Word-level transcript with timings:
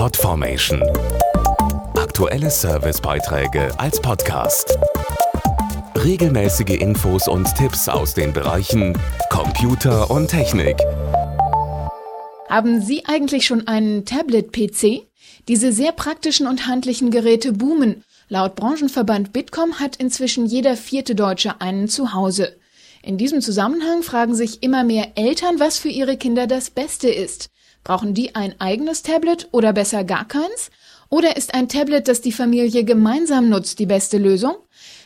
Podformation. 0.00 0.82
Aktuelle 1.94 2.50
Servicebeiträge 2.50 3.70
als 3.78 4.00
Podcast. 4.00 4.78
Regelmäßige 5.94 6.80
Infos 6.80 7.28
und 7.28 7.54
Tipps 7.54 7.86
aus 7.86 8.14
den 8.14 8.32
Bereichen 8.32 8.98
Computer 9.28 10.10
und 10.10 10.28
Technik. 10.28 10.78
Haben 12.48 12.80
Sie 12.80 13.04
eigentlich 13.04 13.44
schon 13.44 13.68
einen 13.68 14.06
Tablet-PC? 14.06 15.02
Diese 15.48 15.70
sehr 15.70 15.92
praktischen 15.92 16.46
und 16.46 16.66
handlichen 16.66 17.10
Geräte 17.10 17.52
boomen. 17.52 18.02
Laut 18.30 18.56
Branchenverband 18.56 19.34
Bitkom 19.34 19.80
hat 19.80 19.96
inzwischen 19.96 20.46
jeder 20.46 20.78
vierte 20.78 21.14
Deutsche 21.14 21.60
einen 21.60 21.88
zu 21.88 22.14
Hause. 22.14 22.56
In 23.02 23.18
diesem 23.18 23.42
Zusammenhang 23.42 24.02
fragen 24.02 24.34
sich 24.34 24.62
immer 24.62 24.82
mehr 24.82 25.08
Eltern, 25.16 25.60
was 25.60 25.76
für 25.76 25.90
ihre 25.90 26.16
Kinder 26.16 26.46
das 26.46 26.70
Beste 26.70 27.10
ist. 27.10 27.50
Brauchen 27.84 28.14
die 28.14 28.34
ein 28.34 28.54
eigenes 28.60 29.02
Tablet 29.02 29.48
oder 29.52 29.72
besser 29.72 30.04
gar 30.04 30.26
keins? 30.26 30.70
Oder 31.08 31.36
ist 31.36 31.54
ein 31.54 31.68
Tablet, 31.68 32.06
das 32.06 32.20
die 32.20 32.32
Familie 32.32 32.84
gemeinsam 32.84 33.48
nutzt, 33.48 33.78
die 33.78 33.86
beste 33.86 34.18
Lösung? 34.18 34.54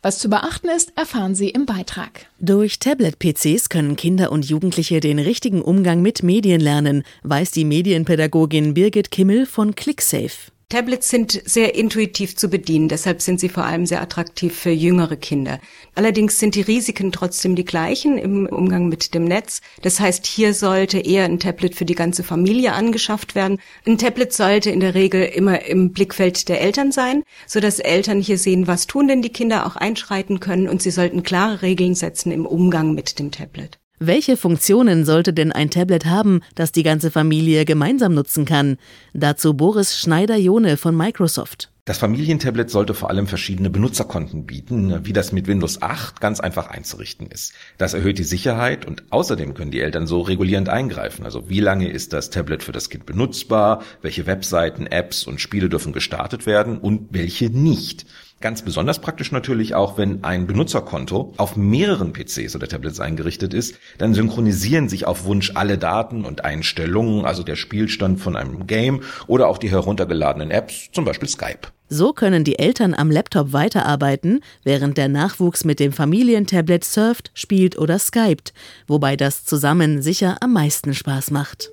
Was 0.00 0.18
zu 0.18 0.28
beachten 0.28 0.68
ist, 0.68 0.92
erfahren 0.96 1.34
Sie 1.34 1.48
im 1.48 1.66
Beitrag. 1.66 2.26
Durch 2.38 2.78
Tablet-PCs 2.78 3.68
können 3.68 3.96
Kinder 3.96 4.30
und 4.30 4.44
Jugendliche 4.44 5.00
den 5.00 5.18
richtigen 5.18 5.60
Umgang 5.60 6.02
mit 6.02 6.22
Medien 6.22 6.60
lernen, 6.60 7.02
weiß 7.24 7.50
die 7.50 7.64
Medienpädagogin 7.64 8.74
Birgit 8.74 9.10
Kimmel 9.10 9.44
von 9.44 9.74
ClickSafe. 9.74 10.52
Tablets 10.70 11.08
sind 11.08 11.40
sehr 11.46 11.76
intuitiv 11.76 12.36
zu 12.36 12.50
bedienen, 12.50 12.88
deshalb 12.88 13.22
sind 13.22 13.40
sie 13.40 13.48
vor 13.48 13.64
allem 13.64 13.86
sehr 13.86 14.02
attraktiv 14.02 14.54
für 14.54 14.68
jüngere 14.68 15.16
Kinder. 15.16 15.60
Allerdings 15.94 16.38
sind 16.38 16.56
die 16.56 16.60
Risiken 16.60 17.10
trotzdem 17.10 17.56
die 17.56 17.64
gleichen 17.64 18.18
im 18.18 18.44
Umgang 18.44 18.86
mit 18.90 19.14
dem 19.14 19.24
Netz. 19.24 19.62
Das 19.80 19.98
heißt, 19.98 20.26
hier 20.26 20.52
sollte 20.52 20.98
eher 20.98 21.24
ein 21.24 21.40
Tablet 21.40 21.74
für 21.74 21.86
die 21.86 21.94
ganze 21.94 22.22
Familie 22.22 22.74
angeschafft 22.74 23.34
werden. 23.34 23.58
Ein 23.86 23.96
Tablet 23.96 24.34
sollte 24.34 24.68
in 24.68 24.80
der 24.80 24.94
Regel 24.94 25.24
immer 25.24 25.64
im 25.64 25.92
Blickfeld 25.92 26.50
der 26.50 26.60
Eltern 26.60 26.92
sein, 26.92 27.22
so 27.46 27.60
dass 27.60 27.78
Eltern 27.78 28.20
hier 28.20 28.36
sehen, 28.36 28.66
was 28.66 28.86
tun 28.86 29.08
denn 29.08 29.22
die 29.22 29.32
Kinder, 29.32 29.64
auch 29.64 29.76
einschreiten 29.76 30.38
können 30.38 30.68
und 30.68 30.82
sie 30.82 30.90
sollten 30.90 31.22
klare 31.22 31.62
Regeln 31.62 31.94
setzen 31.94 32.30
im 32.30 32.44
Umgang 32.44 32.92
mit 32.92 33.18
dem 33.18 33.30
Tablet. 33.30 33.78
Welche 34.00 34.36
Funktionen 34.36 35.04
sollte 35.04 35.32
denn 35.32 35.50
ein 35.50 35.70
Tablet 35.70 36.06
haben, 36.06 36.42
das 36.54 36.70
die 36.70 36.84
ganze 36.84 37.10
Familie 37.10 37.64
gemeinsam 37.64 38.14
nutzen 38.14 38.44
kann? 38.44 38.76
Dazu 39.12 39.54
Boris 39.54 39.98
Schneider-Jone 39.98 40.76
von 40.76 40.96
Microsoft. 40.96 41.72
Das 41.84 41.98
Familientablet 41.98 42.70
sollte 42.70 42.92
vor 42.94 43.08
allem 43.08 43.26
verschiedene 43.26 43.70
Benutzerkonten 43.70 44.44
bieten, 44.44 45.06
wie 45.06 45.14
das 45.14 45.32
mit 45.32 45.46
Windows 45.46 45.80
8 45.80 46.20
ganz 46.20 46.38
einfach 46.38 46.68
einzurichten 46.68 47.26
ist. 47.28 47.54
Das 47.78 47.94
erhöht 47.94 48.18
die 48.18 48.24
Sicherheit 48.24 48.84
und 48.84 49.04
außerdem 49.10 49.54
können 49.54 49.70
die 49.70 49.80
Eltern 49.80 50.06
so 50.06 50.20
regulierend 50.20 50.68
eingreifen. 50.68 51.24
Also 51.24 51.48
wie 51.48 51.60
lange 51.60 51.88
ist 51.88 52.12
das 52.12 52.28
Tablet 52.28 52.62
für 52.62 52.72
das 52.72 52.90
Kind 52.90 53.06
benutzbar, 53.06 53.82
welche 54.02 54.26
Webseiten, 54.26 54.86
Apps 54.86 55.24
und 55.24 55.40
Spiele 55.40 55.70
dürfen 55.70 55.94
gestartet 55.94 56.44
werden 56.44 56.76
und 56.76 57.08
welche 57.10 57.46
nicht. 57.48 58.04
Ganz 58.40 58.62
besonders 58.62 59.00
praktisch 59.00 59.32
natürlich 59.32 59.74
auch, 59.74 59.98
wenn 59.98 60.22
ein 60.22 60.46
Benutzerkonto 60.46 61.34
auf 61.38 61.56
mehreren 61.56 62.12
PCs 62.12 62.54
oder 62.54 62.68
Tablets 62.68 63.00
eingerichtet 63.00 63.52
ist, 63.52 63.76
dann 63.98 64.14
synchronisieren 64.14 64.88
sich 64.88 65.06
auf 65.06 65.24
Wunsch 65.24 65.52
alle 65.56 65.76
Daten 65.76 66.24
und 66.24 66.44
Einstellungen, 66.44 67.24
also 67.24 67.42
der 67.42 67.56
Spielstand 67.56 68.20
von 68.20 68.36
einem 68.36 68.68
Game 68.68 69.00
oder 69.26 69.48
auch 69.48 69.58
die 69.58 69.70
heruntergeladenen 69.70 70.52
Apps, 70.52 70.88
zum 70.92 71.04
Beispiel 71.04 71.28
Skype. 71.28 71.66
So 71.88 72.12
können 72.12 72.44
die 72.44 72.60
Eltern 72.60 72.94
am 72.94 73.10
Laptop 73.10 73.52
weiterarbeiten, 73.52 74.40
während 74.62 74.98
der 74.98 75.08
Nachwuchs 75.08 75.64
mit 75.64 75.80
dem 75.80 75.90
Familientablet 75.90 76.84
surft, 76.84 77.32
spielt 77.34 77.76
oder 77.76 77.98
skypt, 77.98 78.52
wobei 78.86 79.16
das 79.16 79.46
zusammen 79.46 80.00
sicher 80.00 80.36
am 80.42 80.52
meisten 80.52 80.94
Spaß 80.94 81.32
macht. 81.32 81.72